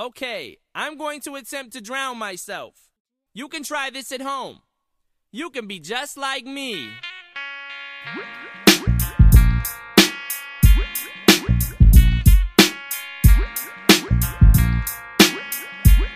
[0.00, 2.72] Okay, I'm going to attempt to drown myself.
[3.34, 4.60] You can try this at home.
[5.30, 6.88] You can be just like me.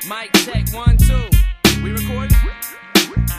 [0.08, 1.28] Mic check one, two.
[1.82, 2.38] We recording?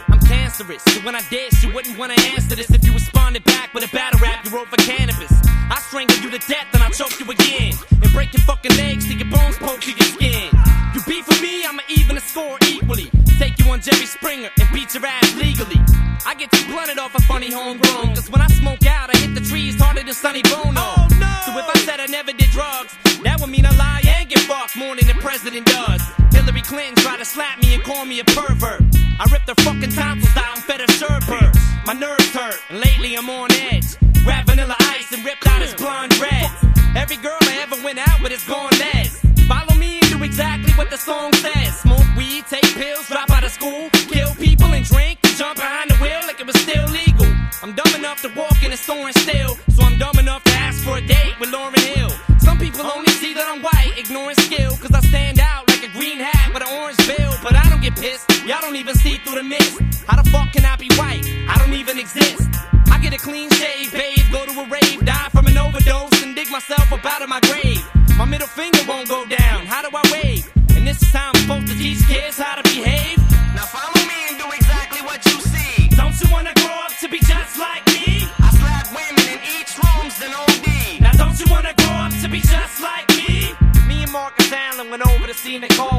[0.09, 2.93] I'm cancerous, so when I dish, you wouldn't wanna answer this if you
[3.25, 5.33] responded back with a battle rap you wrote for Canibus.
[5.71, 7.73] I strangle you to death and I choke you again.
[8.03, 10.53] And break your fucking legs till your bones poke through your skin.
[10.93, 13.09] You beat for me, I'ma even the score equally.
[13.39, 15.81] Take you on Jerry Springer and beat your ass legally.
[16.25, 18.13] I get too blunted off a funny homegrown.
[18.13, 20.77] Cause when I smoke out, I hit the trees harder than Sonny Bono.
[20.77, 21.33] Oh, no.
[21.45, 24.39] So if I said I never did drugs, that would mean I lie and get
[24.45, 26.01] fucked more than the president does.
[26.31, 28.83] Hillary Clinton tried to slap me and call me a pervert.
[29.17, 31.55] I ripped her fucking tonsils out and fed her sherbert.
[31.85, 33.95] My nerves hurt, and lately I'm on edge.
[34.27, 36.51] Rap vanilla ice and ripped out his blonde dreads.
[36.95, 39.23] Every girl I ever went out with is gone les.
[39.47, 41.79] Follow me and do exactly what the song says.
[41.79, 45.95] Smoke weed, take pills, drop out of school, kill people and drink, jump behind the
[45.95, 47.27] wheel like it was still legal.
[47.63, 50.51] I'm dumb enough to walk in a store and steal, so I'm dumb enough to
[50.51, 52.11] ask for a date with Lauryn Hill.
[52.39, 55.91] Some people only see that I'm white, ignoring skill, cause I stand out like a
[55.97, 57.33] green hat with an orange bill.
[57.41, 59.79] But I don't get pissed, y'all don't even see through the mist.
[60.07, 61.25] How the fuck can I be white?
[61.49, 62.47] I don't even exist.
[62.91, 66.35] I get a clean shave, bathe, go to a rave, die from an overdose, and
[66.35, 67.83] dig myself up out of my grave.
[68.17, 70.49] My middle finger won't go down, how do I wave?
[70.75, 73.17] And this is how I'm supposed to teach kids how to behave.
[73.55, 75.89] Now follow me and do exactly what you see.
[75.89, 78.29] Don't you wanna grow up to be just like me?
[78.39, 81.01] I slap women in each rooms, then OD.
[81.01, 83.55] Now don't you wanna grow up to be just like me?
[83.87, 85.94] Me and Marcus Allen went over to see Nicole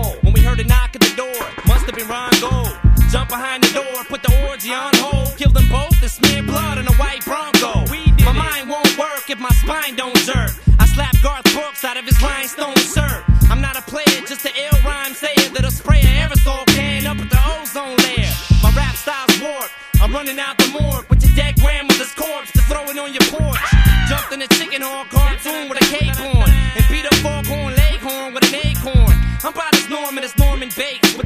[3.37, 6.87] behind the door, put the orgy on hold, kill them both, and smear blood on
[6.89, 7.85] a white Bronco.
[8.25, 10.53] My mind won't work if my spine don't jerk.
[10.81, 13.21] I slap Garth Brooks out of his rhinestone shirt.
[13.51, 17.19] I'm not a player, just an ill rhyme sayer that'll spray an aerosol can up
[17.19, 18.33] at the ozone layer.
[18.63, 19.73] My rap style's warped.
[20.01, 23.27] I'm running out the morgue with your dead grandmother's corpse to throw it on your
[23.29, 23.61] porch.
[24.09, 25.69] Jumped in a chicken horn cartoon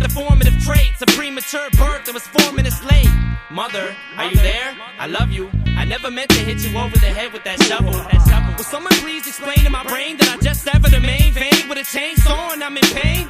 [0.01, 1.03] the formative traits.
[1.03, 3.09] A premature birth that was four minutes late.
[3.51, 4.77] Mother, are you there?
[4.99, 5.51] I love you.
[5.77, 7.93] I never meant to hit you over the head with that shovel.
[7.93, 8.55] That shovel.
[8.57, 11.79] Will someone please explain to my brain that I just severed a main vein with
[11.79, 13.29] a chainsaw and I'm in pain?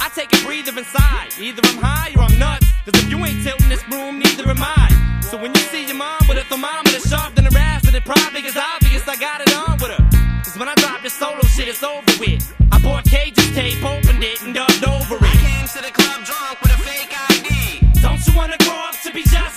[0.00, 1.34] I take a breather inside.
[1.38, 2.66] Either I'm high or I'm nuts.
[2.84, 5.20] Cause if you ain't tilting this room, neither am I.
[5.22, 8.04] So when you see your mom with a thermometer sharp in her ass, then it
[8.04, 10.02] probably is obvious I got it on with her.
[10.42, 12.39] Cause when I drop this solo shit, it's over with.
[18.26, 19.49] You wanna grow up to be just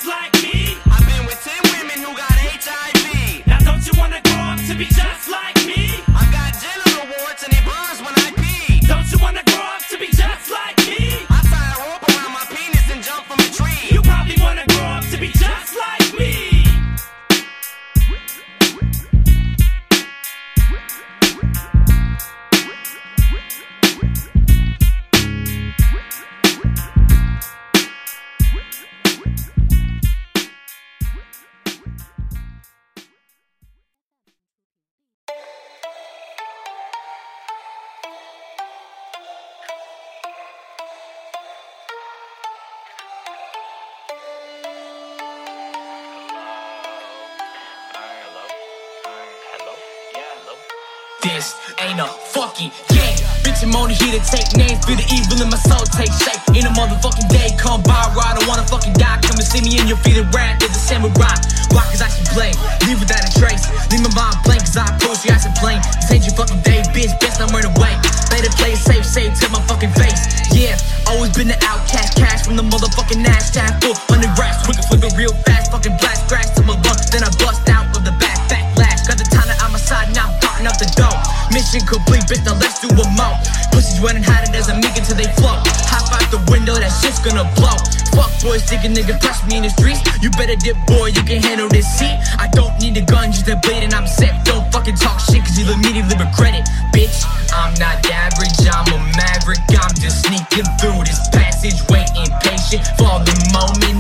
[51.43, 53.19] This ain't a fucking game.
[53.43, 54.79] Bitch, I'm only here to take names.
[54.87, 56.39] Feel the evil in my soul take shape.
[56.55, 59.19] In a motherfucking day come by ride, I wanna fucking die.
[59.27, 60.63] Come and see me and you'll feel the rap.
[60.63, 61.35] There's a samurai.
[61.75, 61.83] Why?
[61.91, 62.55] Cause I should blame.
[62.87, 63.67] Leave without a trace.
[63.91, 65.83] Leave my mind blank cause I approach you as a plane.
[65.99, 67.11] This ain't your fucking day, bitch.
[67.19, 67.91] Best not run away.
[68.31, 70.23] Better play it safe, safe to my fucking face.
[70.55, 70.79] Yeah,
[71.11, 72.15] always been the outcast.
[72.15, 73.51] Cash from the motherfucking ass.
[73.51, 73.99] Time full.
[74.07, 74.63] 100 racks.
[74.63, 75.75] Flip it real fast.
[75.75, 77.11] Fucking blast, scratch to my lungs.
[77.11, 78.39] Then I bust out of the back.
[78.47, 78.72] Backlash.
[79.03, 80.15] Got the time on my side.
[80.15, 81.11] Now I'm up the door.
[81.51, 82.43] Mission complete, bitch.
[82.47, 83.35] Now let's do a mo.
[83.75, 85.59] Pussies running hot as a meek until they float.
[85.91, 87.75] Hop out the window, that shit's gonna blow.
[88.15, 89.99] Fuck boys, thinking nigga press me in the streets.
[90.21, 92.15] You better dip, boy, you can handle this seat.
[92.39, 94.45] I don't need a gun, just a blade, and I'm set.
[94.45, 96.65] Don't fucking talk shit, cause you'll immediately regret it.
[96.95, 99.59] Bitch, I'm not average, I'm a maverick.
[99.73, 103.92] I'm just sneaking through this passage, waiting patient for the moment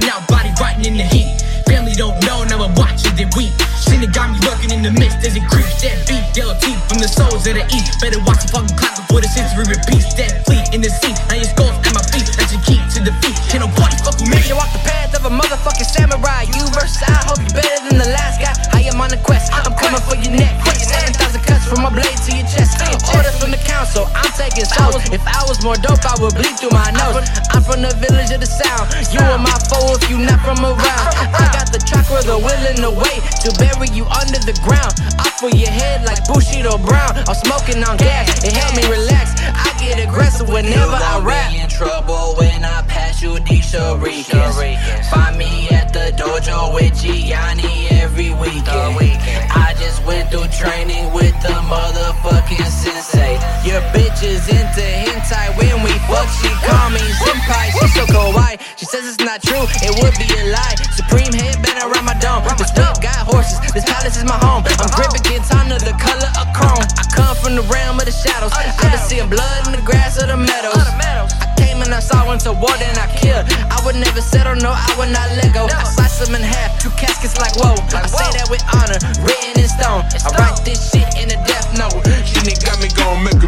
[0.00, 1.42] Gushing body rotting in the heat.
[1.68, 3.52] Family don't know, now I'm watching they weep.
[3.78, 5.82] Seen it got me lurking in the mist as it creeps.
[5.82, 8.00] That beat, yellow teeth from the souls of the east.
[8.00, 10.14] Better watch the fucking clock before the century repeats.
[10.14, 11.14] That fleet in the sea,
[24.48, 25.04] souls.
[25.12, 27.28] If I was more dope, I would bleed through my nose.
[27.52, 28.88] I'm from the village of the sound.
[29.12, 31.08] You are my foe if you not from around.
[31.36, 34.56] I got the track with the will and the way to bury you under the
[34.64, 34.96] ground.
[35.20, 37.20] Off for your head like Bushido Brown.
[37.28, 39.36] I'm smoking on gas, it help me relax.
[39.52, 41.52] I get aggressive whenever I rap.
[41.52, 42.82] in trouble when I
[43.20, 44.56] these Sharikans.
[45.12, 48.96] Find me at the dojo with Gianni every weekend.
[49.52, 53.36] I just went through training with the motherfucking sensei.
[53.68, 56.28] Your bitch is into hentai when we fuck.
[56.40, 57.68] She call me senpai.
[57.76, 58.56] She so kawaii.
[58.76, 59.68] She says it's not true.
[59.84, 60.76] It would be a lie.
[60.96, 62.40] Supreme headband around my dome.
[62.56, 63.60] This whip got horses.
[63.76, 64.64] This palace is my home.
[64.64, 66.88] I'm gripping Quintana, the color of chrome.
[66.96, 68.52] I come from the realm of the shadows.
[68.56, 70.88] I've been seeing blood in the grass of the meadows.
[72.12, 73.46] I went saw into war, then I killed.
[73.70, 75.66] I would never settle, no, I would not let go.
[75.66, 77.74] I slice them in half, two caskets like whoa.
[77.94, 80.02] I say that with honor, written in stone.
[80.26, 82.02] I write this shit in a death note.
[82.26, 82.90] She nigga got me
[83.24, 83.39] make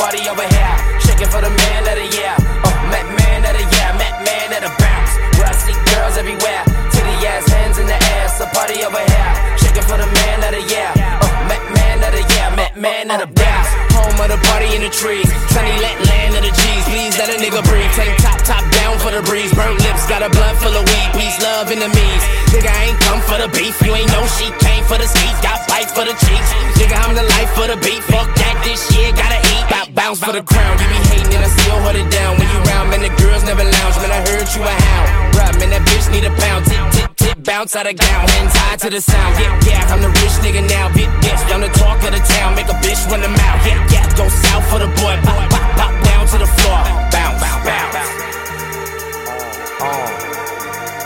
[0.00, 0.76] party over here.
[1.04, 2.34] Shaking for the man of the year.
[2.64, 3.90] Oh, Matt man of the year.
[4.00, 5.12] Matt man of the bounce.
[5.36, 6.64] Brassy girls everywhere.
[6.88, 8.24] Titty ass hands in the air.
[8.32, 9.32] So party over here.
[9.60, 10.90] Shaking for the man of the year.
[11.20, 12.48] Oh, Matt man of the year.
[12.56, 13.70] Matt man of the bounce.
[13.92, 15.28] Home of the party in the trees.
[15.52, 16.84] Sunny let land of the G's.
[16.88, 17.92] Please let a nigga breathe.
[17.92, 19.52] Tank top, top down for the breeze.
[19.52, 21.10] Burnt lips, got a blunt full of weed.
[21.12, 22.22] Peace, love, enemies.
[22.48, 23.76] Nigga, I ain't come for the beef.
[23.84, 25.36] You ain't know she came for the skeet.
[25.44, 26.48] Got bite for the cheeks.
[26.80, 28.02] Nigga, I'm the life for the beat.
[28.08, 29.29] Fuck that, this shit gotta
[30.10, 30.74] Bounce for the crown.
[30.74, 32.34] You be hating and I still hold it down.
[32.34, 33.94] When you round, man, the girls never lounge.
[34.02, 35.06] Man, I heard you a hound.
[35.30, 36.66] Bruh, man, that bitch need a pound.
[36.66, 38.26] Tip, tip, tip, bounce out of gown.
[38.26, 39.38] Hands high to the sound.
[39.38, 40.90] Yeah, yeah, I'm the rich nigga now.
[40.98, 42.58] Big bitch, I'm the talk of the town.
[42.58, 43.62] Make a bitch run the mouth.
[43.62, 45.14] Yeah, yeah, go south for the boy.
[45.22, 46.82] Pop, pop, pop down to the floor.
[47.14, 48.10] Bounce, bounce, bounce.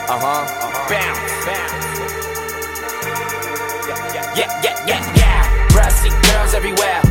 [0.08, 0.48] Uh huh.
[0.88, 1.76] Bounce, bounce.
[4.32, 5.68] Yeah, yeah, yeah, yeah.
[5.76, 7.03] Brassy girls everywhere.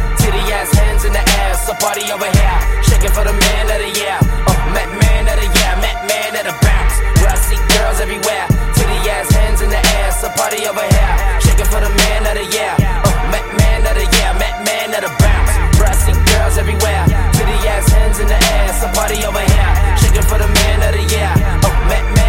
[1.63, 1.68] Air.
[1.68, 2.60] So party over here.
[2.83, 4.18] Shaking for the man of the year.
[4.48, 5.74] Oh, Matt man of the year.
[5.80, 6.95] Matt man of the bounce.
[7.19, 8.48] Brassy girls everywhere.
[8.75, 10.12] Titty ass hands in the air.
[10.12, 11.15] So party over here.
[11.39, 12.74] Shaking for the man of the year.
[13.07, 14.31] Oh, Matt man of the year.
[14.36, 15.54] Matt man of the bounce.
[15.77, 17.04] Brassy girls everywhere.
[17.31, 18.68] Titty ass hands in the air.
[18.80, 19.71] So party over here.
[20.04, 21.31] Shaking for the man of the year.
[21.63, 22.23] Oh, Matt man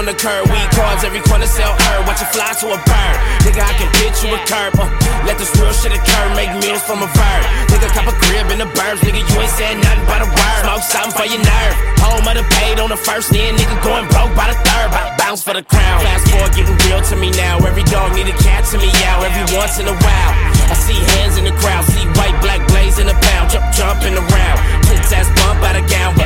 [0.00, 0.48] on the curb.
[0.48, 2.08] Weed cards, every corner sell herb.
[2.08, 3.16] Watch it fly to a bird.
[3.44, 4.72] Nigga, I can pitch you a curb.
[4.80, 4.88] Uh,
[5.28, 6.24] let this real shit occur.
[6.32, 7.42] Make meals from a verb.
[7.68, 9.04] Nigga, cop a crib in the burbs.
[9.04, 10.60] Nigga, you ain't said nothing but a word.
[10.64, 11.74] Smoke something for your nerve.
[12.00, 14.88] Home of the paid on the first, then nigga going broke by the third.
[14.88, 16.00] Bout bounce for the crown.
[16.00, 17.60] Fast forward, getting real to me now.
[17.60, 19.20] Every dog need a cat to me out.
[19.20, 20.32] Every once in a while.
[20.72, 21.84] I see hands in the crowd.
[21.84, 23.52] See white, black blaze in the pound.
[23.52, 24.58] Jump, jumping around.
[24.88, 26.16] Tits ass bump out of gown.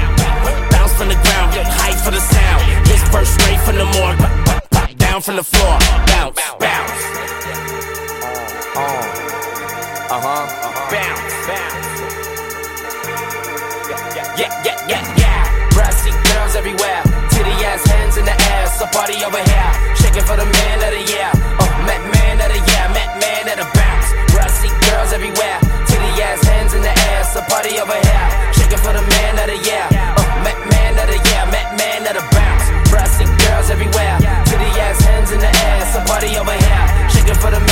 [0.71, 1.59] Bounce from the ground.
[1.59, 2.84] Hype for the sound.
[3.15, 4.19] Verse straight from the morgue.
[4.99, 5.79] Down from the floor.
[6.11, 7.01] Bounce, bounce.
[10.11, 10.43] Uh huh.
[10.91, 11.87] Bounce, bounce.
[14.35, 15.71] Yeah, yeah, yeah, yeah.
[15.71, 17.07] Brassy girls everywhere.
[17.31, 18.67] Titty ass hands in the air.
[18.75, 19.71] So party over here.
[19.95, 21.31] Shaking for the man of the year.
[21.63, 22.85] Oh, Matt man of the year.
[22.99, 24.11] Matt man of the bounce.
[24.35, 25.59] Brassy girls everywhere.
[25.87, 27.23] Titty ass hands in the air.
[27.31, 28.27] So party over here.
[28.59, 29.87] Shaking for the man of the year.
[30.19, 31.43] Oh, Matt man of the year.
[31.55, 32.44] Matt man of the bounce.
[33.55, 34.19] Girls everywhere.
[34.51, 35.87] Titty ass hands in the air.
[35.93, 37.09] So party over here.
[37.09, 37.64] Shaking for the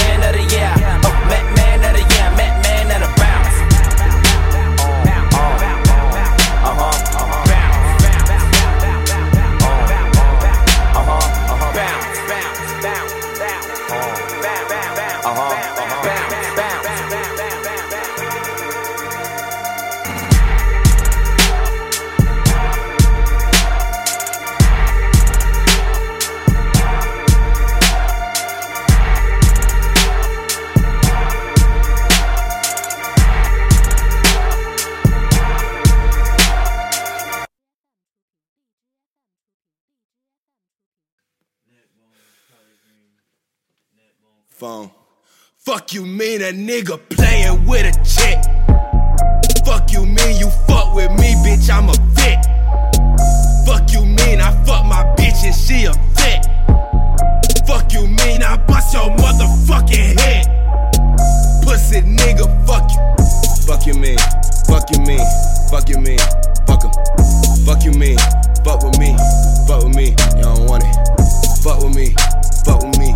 [45.93, 48.41] You mean a nigga playing with a chick.
[49.67, 52.41] Fuck you mean you fuck with me, bitch, I'm a fit.
[53.67, 56.49] Fuck you mean I fuck my bitch and she a vet?
[57.67, 60.47] Fuck you mean I bust your motherfucking head?
[61.63, 63.67] Pussy nigga, fuck you.
[63.67, 64.17] Fuck you mean,
[64.67, 65.21] fuck you mean,
[65.69, 66.19] fuck you mean,
[66.67, 66.93] fuck em.
[67.67, 68.17] Fuck you mean,
[68.65, 69.15] fuck with me,
[69.69, 70.97] fuck with me, you don't want it.
[71.63, 72.15] Fuck with me,
[72.65, 73.15] fuck with me,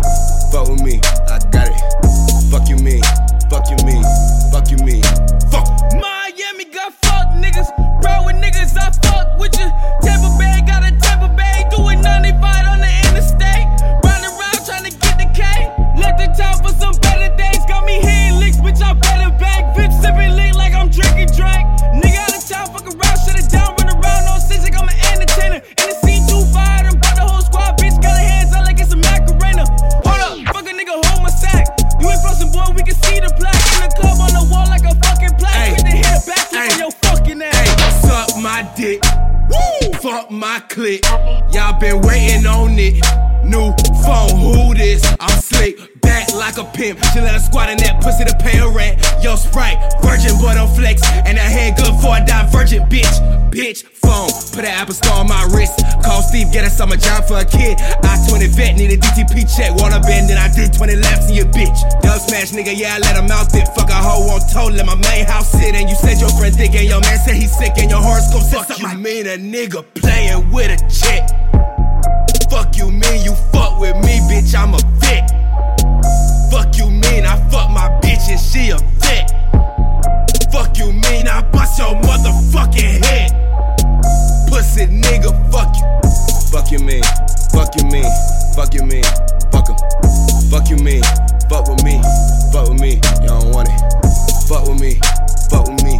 [0.51, 1.36] fuck with me, I
[54.97, 55.79] put star on my wrist.
[56.03, 57.77] Call Steve, get a summer job for a kid.
[58.03, 59.75] I 20 vet, need a DTP check.
[59.75, 61.77] Wanna bend, then I do 20 laps in your bitch.
[62.01, 63.67] Dub smash, nigga, yeah, I let him out it.
[63.75, 65.75] Fuck a hoe on toe, let my main house sit.
[65.75, 67.73] And you said your friend thick, and your man said he's sick.
[67.77, 71.23] And your horoscope said Fuck you mean a nigga playing with a chick.
[72.49, 75.29] Fuck you mean you fuck with me, bitch, I'm a vet.
[76.51, 79.31] Fuck you mean I fuck my bitch and she a vet.
[80.51, 83.46] Fuck you mean I bust your motherfucking head.
[84.47, 85.83] Pussy nigga, fuck you.
[86.51, 87.03] Fuck you mean,
[87.51, 88.09] fuck you mean,
[88.55, 89.03] fuck you mean,
[89.51, 89.75] fuck em.
[90.49, 91.03] Fuck you mean,
[91.49, 92.01] fuck with me,
[92.51, 93.79] fuck with me, you don't want it.
[94.47, 94.95] Fuck with me,
[95.51, 95.99] fuck with me,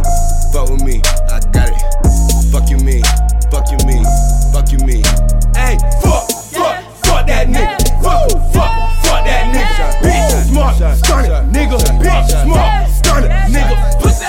[0.52, 1.80] fuck with me, I got it.
[2.50, 3.04] Fuck you mean,
[3.52, 4.04] fuck you mean,
[4.52, 5.04] fuck you mean.
[5.54, 7.76] Hey, fuck, fuck, fuck that nigga.
[8.02, 8.72] Fuck, fuck,
[9.04, 10.00] fuck that nigga.
[10.00, 11.76] Bitch, smart, stunner, nigga.
[12.00, 14.00] Bitch, smart, stunner, nigga.
[14.00, 14.24] Pussy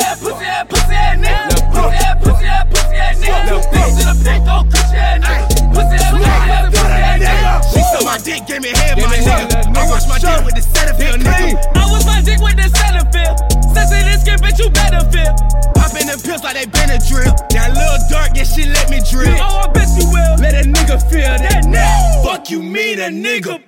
[3.50, 3.82] ass nigga.
[3.82, 5.74] Bitch to the pink, don't pussy ass nigga.
[5.74, 7.74] Pussy ass, pussy ass, pussy ass nigga.
[7.74, 9.78] She suck my dick, gave me head, my nigga.
[9.78, 11.58] I wash my dick with the Cetaphil, nigga.
[11.76, 13.34] I was my dick with the Cetaphil.
[13.74, 15.34] Sensei this skin, bitch, you better feel.
[15.74, 17.34] Popping the pills like they Benadryl.
[17.50, 19.38] That little dark, yeah, she let me drill.
[19.40, 20.36] Oh, I bet you will.
[20.38, 22.24] Let a nigga feel that now.
[22.24, 23.62] Fuck you mean a nigga.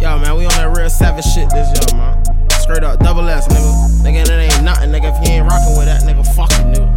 [0.00, 2.22] Yo, man, we on that real savage shit this year, man.
[2.60, 4.02] Straight up, double S, nigga.
[4.04, 5.12] Nigga, that ain't nothing, nigga.
[5.12, 6.88] If you ain't rocking with that, nigga, fuck you, nigga.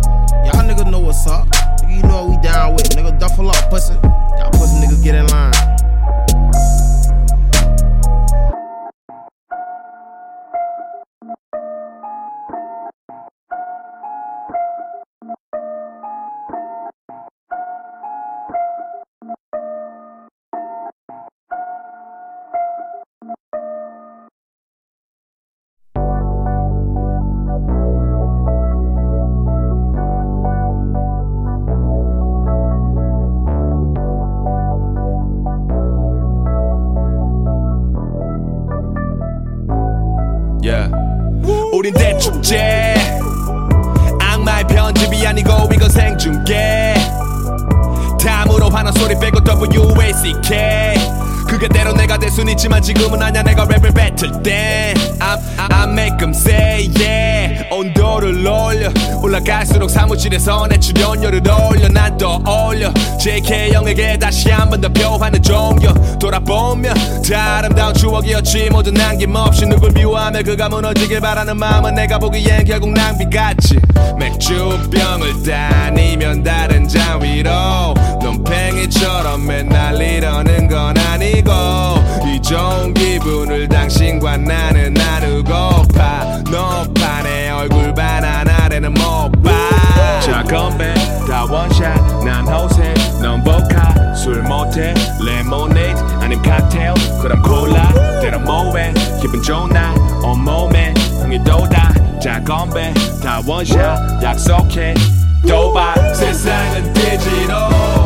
[0.48, 1.48] Y'all niggas know what's up.
[1.98, 2.90] You know we down with.
[2.92, 3.96] Nigga, duffel up, pussy.
[3.96, 5.77] Y'all pussy niggas get in line.
[59.28, 61.90] 올라갈수록 사무실에서 내 출연료를 올려.
[61.90, 62.92] 난 더 올려.
[63.20, 65.94] JK 형에게 다시 한 번 더 표하는 종교.
[66.18, 66.96] 돌아보면
[67.30, 68.70] 다 아름다운 추억이었지.
[68.72, 73.78] 모두 남김없이 누굴 미워하며 그가 무너지길 바라는 마음은 내가 보기엔 결국 낭비 같지
[74.18, 77.52] 맥주병을 다니면 다른 잔 위로.
[78.22, 81.52] 논팽이처럼 맨날 이러는 건 아니고.
[82.26, 86.44] 이 좋은 기분을 당신과 나는 나누고파
[87.24, 90.94] 내 얼굴 바나나 래는 못봐자 건배.
[91.28, 92.24] 다 원샷.
[92.24, 92.94] 난 호세.
[93.20, 94.94] 넌 보카 술 못해.
[95.20, 96.00] 레모네이드.
[96.22, 96.94] 아님 칵테일.
[97.20, 97.92] 그럼 콜라.
[98.22, 98.94] 때론 뭐해?
[99.20, 102.20] 기분 좋은 날 온몸에 흥이 돋아.
[102.22, 102.94] 자 건배.
[103.24, 104.22] 다 원샷.
[104.22, 104.94] 약속해.
[105.48, 105.96] 도박.
[106.14, 107.97] 세상은 디지털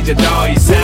[0.00, 0.76] 이제 더 이상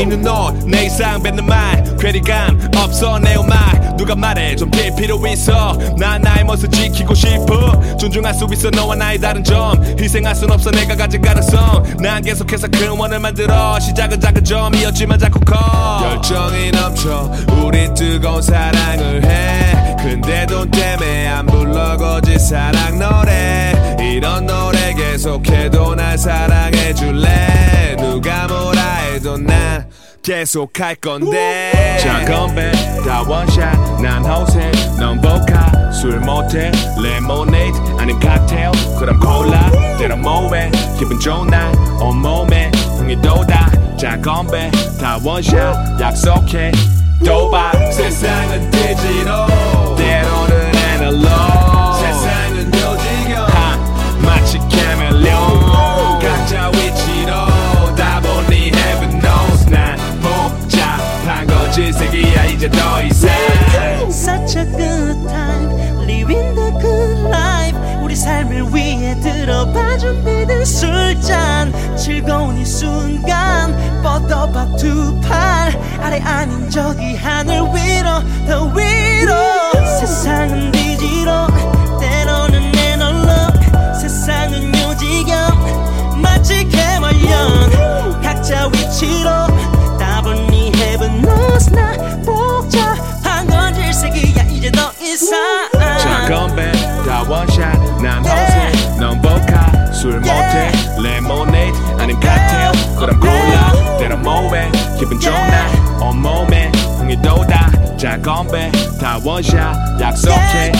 [0.00, 1.82] 있는 옷내 이상 뱉는 말.
[1.98, 5.76] 괴리감 없어 내 음악 누가 말해 좀필 필요 있어.
[5.98, 7.96] 난 나의 멋을 지키고 싶어.
[7.96, 9.82] 존중할 수 있어 너와 나의 다른 점.
[9.98, 11.96] 희생할 순 없어 내가 가진 가능성.
[12.00, 13.78] 난 계속해서 큰 원을 만들어.
[13.80, 15.56] 시작은 작은 점이었지만 자꾸 커.
[16.04, 17.30] 열정이 넘쳐
[17.62, 19.96] 우린 뜨거운 사랑을 해.
[19.98, 23.72] 근데 돈 때문에 안 불러 거짓 사랑 노래.
[24.00, 27.96] 이런 노래 계속해도 날 사랑해 줄래?
[27.98, 29.88] 누가 뭐라 해도 난
[30.22, 31.98] 계속 할 건데.
[32.00, 32.72] 자 건배
[33.06, 34.70] 다 원샷 난 호세.
[34.98, 36.72] 넌 보카 술 모텔
[37.02, 40.70] 레모네이드 아님 칵테일 그럼 콜라 때론 모에.
[40.98, 42.70] 기분 좋은 날 온몸에.
[42.98, 43.96] 흥이 돋아.
[43.98, 44.70] 자 건배
[45.00, 46.72] 다 원샷 약속해.
[47.24, 49.46] 도박 세상은 때로
[62.64, 63.30] 이제 더 이상.
[64.08, 65.68] Such a good time
[66.00, 67.78] Living the good life.
[68.02, 71.72] 우리 삶을 위해 들어봐 준비된 술잔.
[71.96, 75.78] 즐거운 이 순간 뻗어봐 두 팔.
[76.00, 78.93] 아래 아닌 저기 하늘 위로 더 위로
[103.03, 105.69] 칵테일 그럼 콜라 때론 모에 기분 좋은 날
[106.01, 110.71] 온몸에 흥이 돋아 자 건배 다 원샷 약속해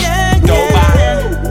[0.46, 1.43] 도박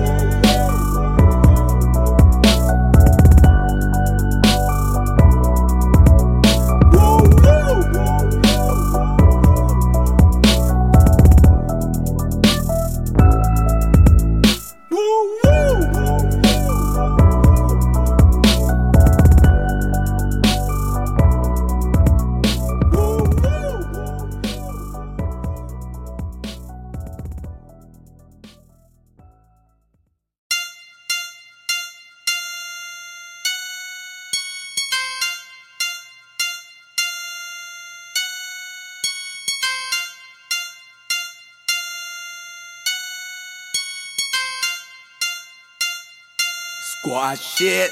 [47.05, 47.91] squash it.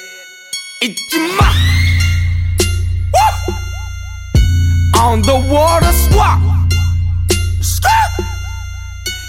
[0.81, 1.48] Ichima!
[3.12, 3.55] Woo!
[4.98, 6.40] On the water swap.
[7.61, 8.12] Skirt!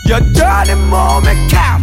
[0.06, 1.82] Your dirty moment cap.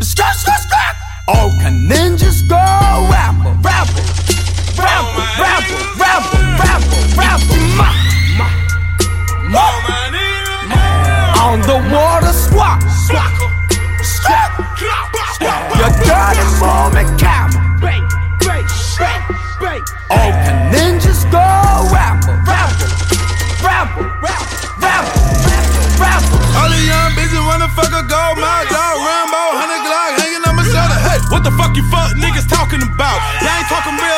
[0.00, 0.96] Skirt, skirt, skirt!
[1.26, 2.62] Oh, can ninjas go
[3.10, 4.04] rapper, rapper,
[4.78, 7.90] rapper, rapper, rapper, rapper, rapper, ma,
[9.50, 10.76] ma, ma.
[11.42, 13.39] On the water swap, swap
[15.80, 17.56] your dirty moment camera.
[17.80, 18.04] Break,
[18.44, 18.68] break,
[19.00, 19.22] break,
[19.56, 19.82] break.
[20.12, 21.40] All the ninjas go
[21.88, 22.88] rapper, rapper,
[23.64, 25.20] rapper, rapper, rapper,
[25.96, 26.36] rapper.
[26.60, 30.54] All the young bitches wanna fuck a gold mine dog Rambo, hundred Glock hanging on
[30.60, 31.00] my shoulder.
[31.00, 33.16] Hey, what the fuck you fuck niggas talking about?
[33.40, 34.09] Y'all ain't talking real.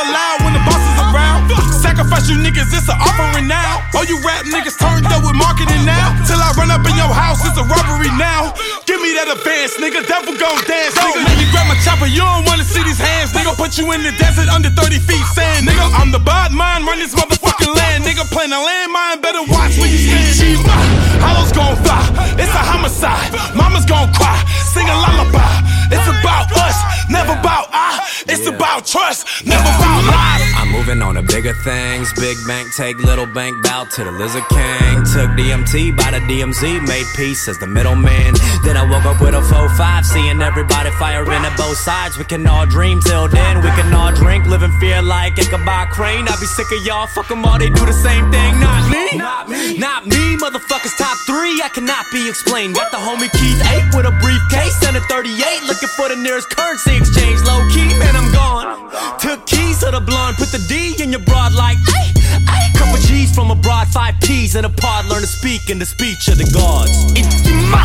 [2.22, 3.82] Sacrifice you niggas, it's an offering now.
[3.94, 6.14] Oh, you rap niggas turned up with marketing now.
[6.26, 8.54] Till I run up in your house, it's a robbery now.
[8.86, 10.06] Give me that advance, nigga.
[10.06, 11.18] Devil gon' dance, nigga.
[11.18, 13.56] Let me grab my chopper, you don't wanna see these hands, nigga.
[13.56, 15.82] Put you in the desert under 30 feet sand, nigga.
[15.98, 18.22] I'm the bad mind, run this motherfucking land, nigga.
[18.30, 20.34] Playing a landmine, better watch where you stand.
[20.38, 20.78] Shima,
[21.22, 22.02] hollows gon' fly,
[22.38, 23.34] it's a homicide.
[23.56, 24.38] Mama's gon' cry,
[24.70, 25.71] sing a lullaby.
[25.92, 26.76] It's about us,
[27.10, 28.00] never about I.
[28.28, 30.52] It's about trust, never about lies.
[30.56, 32.12] I'm moving on to bigger things.
[32.14, 35.04] Big bank take little bank bow to the lizard king.
[35.12, 38.34] Took DMT by the DMZ, made peace as the middleman.
[38.64, 42.16] Then I woke up with a 4-5, seeing everybody firing at both sides.
[42.16, 45.90] We can all dream till then, we can all drink, live in fear like Ichabod
[45.90, 46.28] Crane.
[46.28, 48.60] I be sick of y'all, fuck 'em all, they do the same thing.
[48.60, 51.60] Not me, not me, not me, motherfuckers top three.
[51.62, 52.76] I cannot be explained.
[52.76, 56.50] Got the homie Keith Ape with a briefcase and a 38, looking for the nearest
[56.50, 57.40] currency exchange.
[57.42, 58.66] Low key, man, I'm gone.
[58.66, 59.18] I'm gone.
[59.18, 61.76] Took keys to the blonde, put the D in your broad like.
[61.88, 62.12] Ay,
[62.48, 62.70] ay.
[62.76, 66.28] Couple G's from abroad, five P's in a pod, learn to speak in the speech
[66.28, 66.90] of the gods.
[67.16, 67.82] It's ma,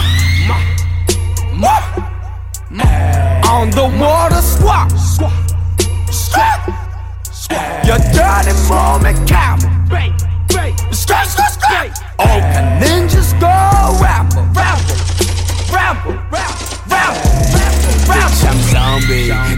[0.47, 0.57] ma,
[1.53, 1.73] ma,
[2.69, 2.85] ma.
[3.49, 5.33] On the water, squat, squat,
[6.11, 7.85] squat.
[7.85, 9.36] Your dirty moment.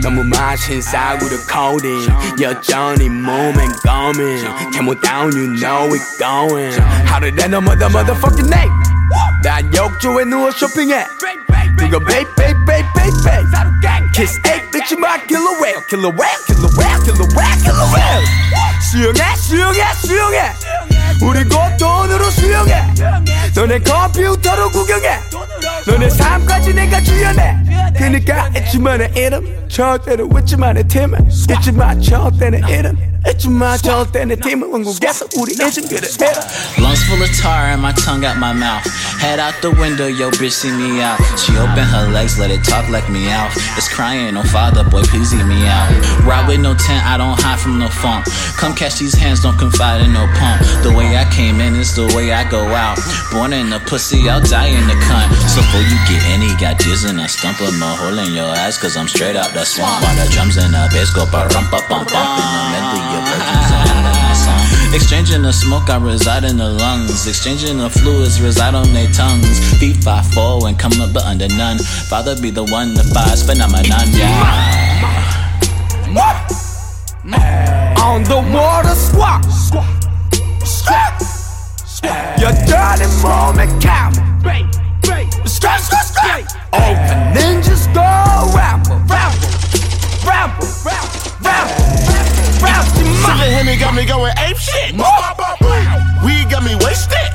[0.03, 2.09] 너무 마셔 친 싸구려 coding
[2.41, 8.73] 여전히 몸엔 coming Camel down you know we going 하루 내 넘어다 motherfucking name
[9.43, 11.05] 난 욕조에 누워 쇼핑해
[11.79, 13.45] 그거 베이 베이 베이 베이 베이
[14.15, 18.25] Kiss 8 bitch my killer whale killer whale killer whale killer whale killer whale
[18.81, 20.53] 수영해 수영해 수영해
[21.21, 22.95] 우리 곧 돈으로 수영해
[23.55, 25.21] 너네 컴퓨터로 구경해
[25.87, 29.70] 너네 삶까지 내가 주연해 Then the guy at your money in him.
[29.70, 31.20] Charge at it with your money timber.
[31.48, 32.56] Get your mind charged and
[36.80, 38.88] Lungs full of tar and my tongue out my mouth.
[39.20, 41.20] Head out the window, yo bitch see me out.
[41.38, 43.52] She open her legs, let it talk like me out.
[43.76, 45.92] It's crying, no father, boy, please eat me out.
[46.24, 48.26] Ride with no tent, I don't hide from no funk.
[48.56, 50.64] Come catch these hands, don't confide in no pump.
[50.84, 52.98] The way I came in is the way I go out.
[53.32, 55.28] Born in the pussy, I'll die in the cunt.
[55.52, 58.78] So before you get any, got and I stump of a hole in your ass,
[58.78, 60.04] cause I'm straight out the swamp.
[60.04, 62.28] While the drums in the bass go ba rum pa bum bum.
[62.40, 64.96] In the medley, your virgins are in my song.
[64.96, 67.28] Exchanging the smoke, I reside in the lungs.
[67.28, 69.60] Exchanging the fluids, reside on their tongues.
[69.80, 71.80] Feet five four and come up but under none.
[72.08, 74.80] Father be the one, the five phenomenon, yeah.
[78.00, 79.46] On the water squat
[80.66, 81.22] Squat
[82.40, 84.20] Your dirty moment count
[85.60, 88.00] Scratch, scratch, scratch oh, All the ninjas go
[88.56, 89.52] ramble, ramble,
[90.24, 91.20] ramble, ramble,
[92.64, 92.96] ramble,
[93.28, 94.96] Sippin' Henny got me going ape shit.
[96.24, 97.28] Weed got me wasted.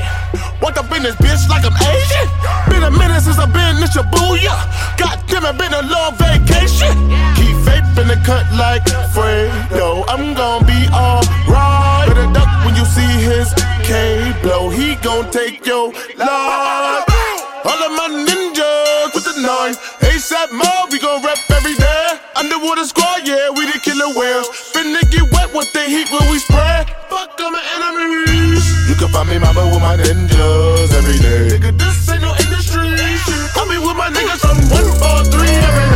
[0.62, 2.26] Walked up in this bitch like I'm Asian.
[2.72, 4.56] Been a minute since I've been in Shibuya.
[4.96, 6.96] God damn it, been a long vacation.
[7.36, 10.02] Keep vaping the cut like Fredo.
[10.08, 12.08] I'm gonna be alright.
[12.08, 13.52] Better duck when you see his
[13.84, 14.70] K blow.
[14.70, 17.03] He gon' take your life.
[17.64, 19.74] All of my ninjas with the nine.
[20.04, 22.20] ASAP mob, we gon' rap every day.
[22.36, 24.48] Underwater squad, yeah, we the killer whales.
[24.72, 26.84] Finna get wet with the heat when we spray.
[27.08, 28.64] Fuck all my enemies.
[28.88, 31.56] You can find me mama with my ninjas every day.
[31.56, 32.84] Nigga, this ain't no industry.
[33.56, 35.93] I be with my niggas from 143 every day.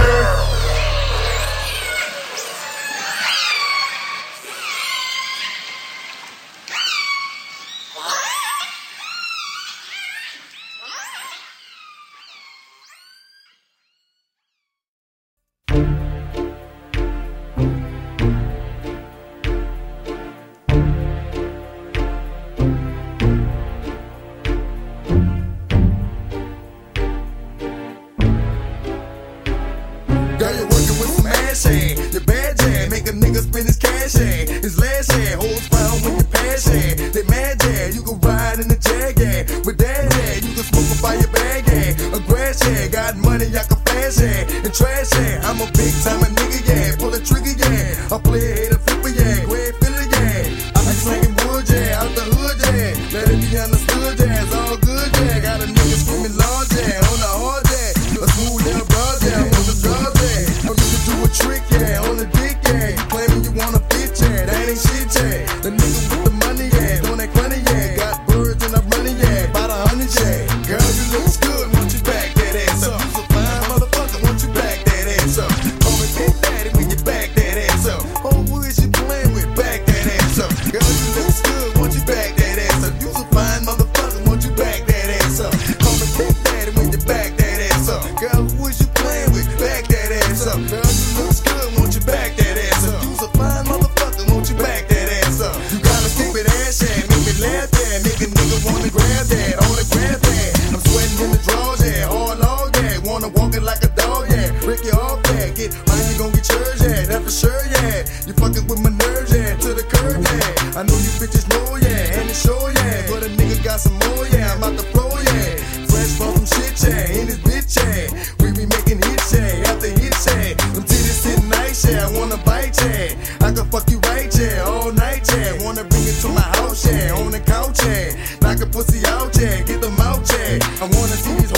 [126.08, 127.14] It to my house, yeah.
[127.14, 128.16] On the couch, yeah.
[128.40, 129.62] Knock a pussy out, yeah.
[129.62, 130.58] Get them out, yeah.
[130.80, 131.57] I wanna see these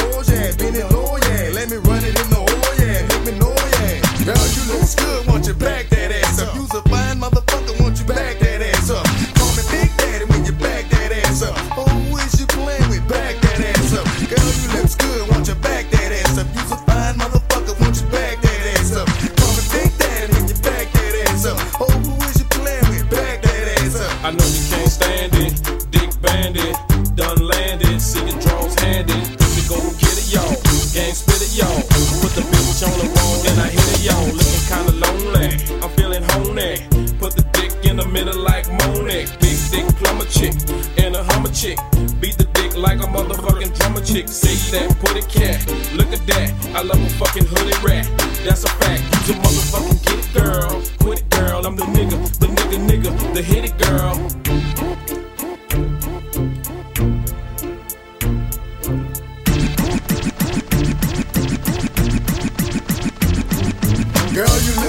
[64.41, 64.80] Girl, you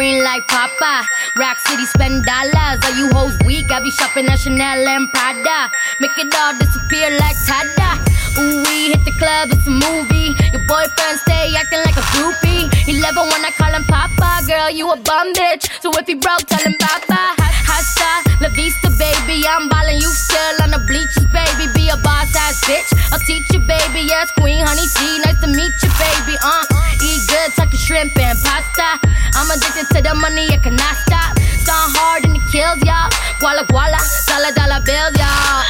[0.00, 1.04] green like Papa.
[1.40, 2.84] Rock City spend dollars.
[2.84, 3.72] Are you hoes weak?
[3.72, 5.72] I be shopping at Chanel and Prada.
[5.96, 7.96] Make it all disappear like Tada.
[8.36, 10.36] Ooh, we hit the club, it's a movie.
[10.52, 12.68] Your boyfriend stay acting like a groupie.
[12.84, 14.44] He love when I call him Papa.
[14.44, 15.64] Girl, you a bum bitch.
[15.80, 17.32] So if he broke, tell him Papa.
[17.40, 19.40] Hasta la vista, baby.
[19.48, 21.72] I'm ballin', you still on the bleachers, baby.
[21.72, 22.92] Be a boss ass bitch.
[23.16, 24.04] I'll teach you, baby.
[24.04, 25.00] Yes, Queen Honey T.
[25.24, 26.36] Nice to meet you, baby.
[26.44, 26.68] Uh,
[27.00, 29.00] eat good, talking shrimp and pasta.
[29.40, 31.29] I'm addicted to the money, I cannot stop.
[31.66, 33.08] Gone hard and it kills y'all.
[33.38, 35.62] Guala guala, dollar dollar bills, y'all.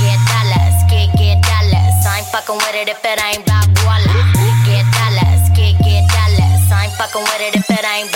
[0.00, 1.96] Get dollars, get get dollars.
[2.06, 4.16] I ain't fucking with it if it ain't about guala.
[4.64, 6.62] Get dollars, get get dollars.
[6.72, 8.15] I ain't fucking with it if it ain't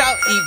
[0.00, 0.40] Money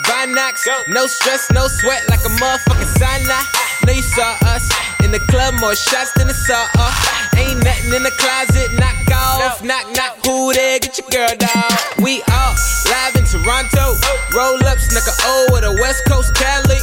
[0.66, 0.88] talk.
[0.90, 3.38] No stress, no sweat like a motherfucking sauna.
[3.86, 4.66] Know you saw us
[5.04, 6.98] in the club, more shots than a saw off.
[7.38, 9.62] Ain't nothing in the closet, knock off.
[9.64, 10.80] Knock, knock, who there?
[10.80, 11.74] Get your girl, dog.
[12.02, 12.56] We all
[12.90, 13.94] live in Toronto.
[14.34, 16.82] Roll up, snuck a O with a West Coast Cali.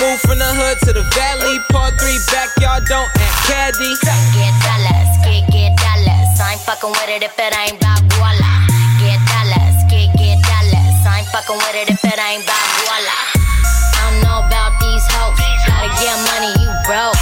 [0.00, 1.58] Move from the hood to the valley.
[1.70, 3.96] Part three, backyard, don't act caddy.
[4.36, 6.40] Get dollars, get get dollars.
[6.40, 8.65] I ain't fucking with it if it ain't about guala.
[11.36, 13.20] Fucking with it if it ain't guala.
[13.28, 15.36] I don't know about these hoes.
[15.68, 17.12] Gotta get money, you broke.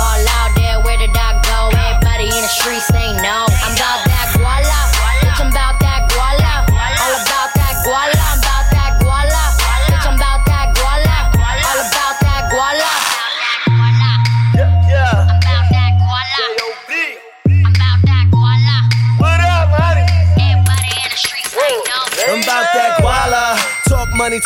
[0.00, 1.68] Ball out there, where did I go?
[1.76, 3.44] Everybody in the streets say no.
[3.44, 4.13] I'm about that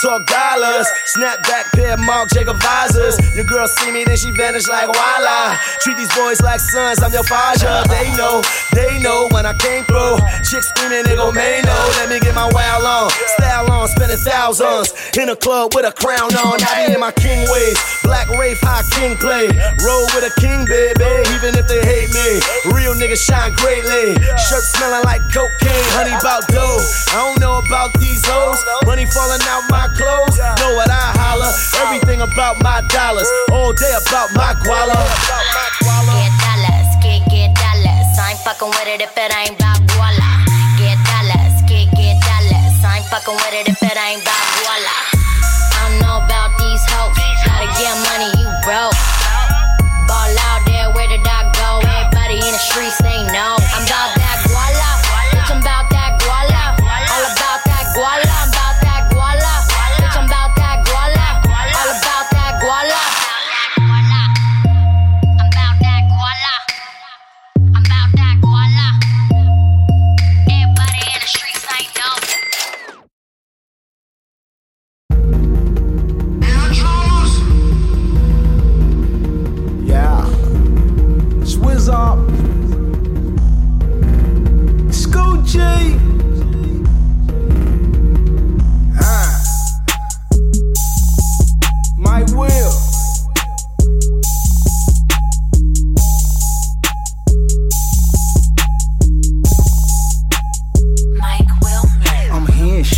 [0.01, 0.87] Talk dollars.
[1.07, 1.73] Snap back
[2.29, 3.17] Jacob visors.
[3.35, 5.57] Your girl see me, then she vanish like voila.
[5.81, 7.83] Treat these boys like sons, I'm your father.
[7.89, 8.43] They know,
[8.75, 10.19] they know when I came through.
[10.45, 11.83] Chicks screaming, they gon' may know.
[11.99, 13.11] Let me get my wow on.
[13.39, 14.95] Style on, spending thousands.
[15.17, 16.63] In a club with a crown on.
[16.63, 17.79] I be in my king ways.
[18.03, 19.49] Black Rafe, high king play.
[19.83, 21.09] Roll with a king, baby.
[21.35, 22.39] Even if they hate me.
[22.75, 24.15] Real niggas shine greatly.
[24.37, 26.81] Shirt smelling like cocaine, honey bout dough.
[27.11, 28.63] I don't know about these hoes.
[28.87, 30.39] Money falling out my clothes.
[30.61, 31.53] Know what I holler.
[31.77, 34.97] Everything about my dollars, all day about my guala.
[36.17, 38.09] Get dollars, get get dollars.
[38.19, 40.31] I ain't fucking with it if it ain't about guala.
[40.79, 42.75] Get dollars, get get dollars.
[42.85, 44.38] I ain't fucking with it if it ain't about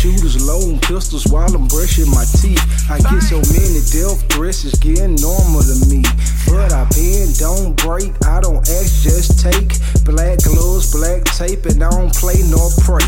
[0.01, 2.57] shooters loading pistols while I'm brushing my teeth.
[2.89, 6.01] I get so many death threats, it's getting normal to me.
[6.49, 9.77] But I bend, don't break, I don't ask, just take.
[10.01, 13.05] Black gloves, black tape, and I don't play nor pray.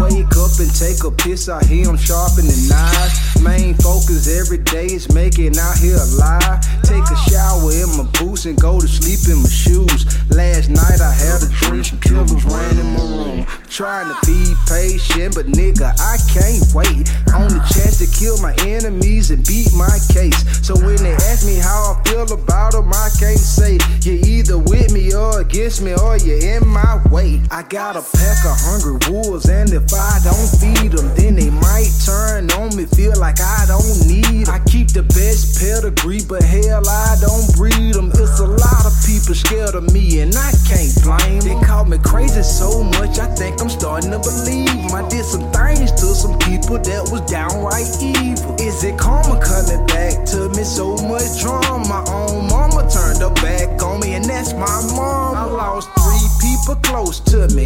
[0.00, 3.14] Wake up and take a piss, I hear 'em sharpening knives.
[3.40, 6.60] Main focus every day is making out here alive.
[6.82, 10.06] Take a shower in my boots and go to sleep in my shoes.
[10.30, 13.46] Last night I had a dream, some killers ran in my room.
[13.68, 17.10] Trying to be patient, but nigga, I can't wait.
[17.34, 20.38] On the chance to kill my enemies and beat my case.
[20.62, 24.58] So when they ask me how I feel about them, I can't say you're either
[24.58, 27.42] with me or against me or you're in my way.
[27.50, 31.50] I got a pack of hungry wolves, and if I don't feed them, then they
[31.50, 34.54] might turn on me, feel like I don't need 'em.
[34.54, 38.10] I keep the best pedigree, but hell, I don't breed them.
[38.14, 41.60] It's a lot of people scared of me, and I can't blame 'em.
[41.60, 44.94] They call me crazy so much, I think I'm starting to believe 'em.
[44.94, 48.56] I did some things to some people that was downright evil.
[48.58, 50.64] Is it karma coming back to me?
[50.64, 51.84] So much trauma.
[51.86, 55.36] My own mama turned her back on me, and that's my mom.
[55.36, 57.65] I lost three people close to me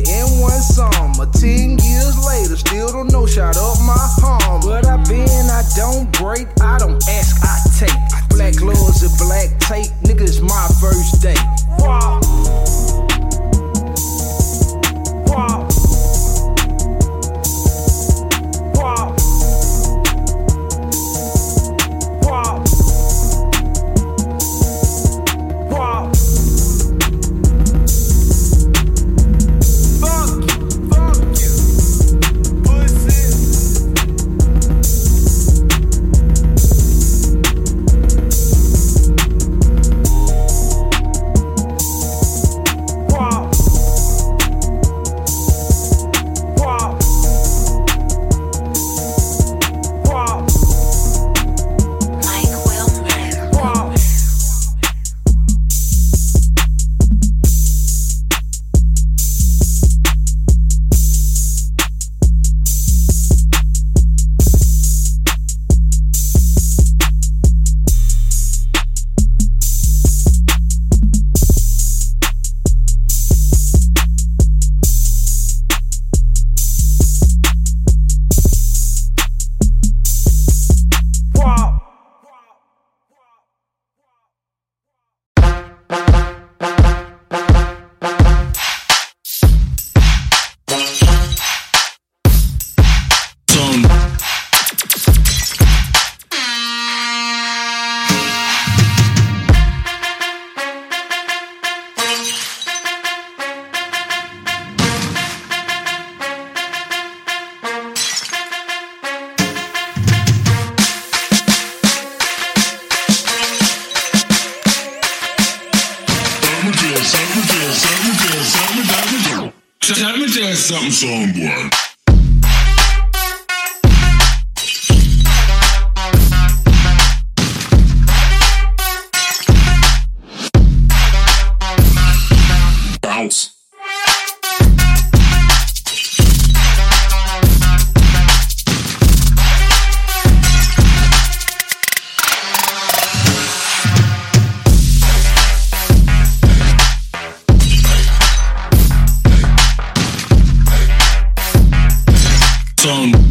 [152.91, 153.30] Son.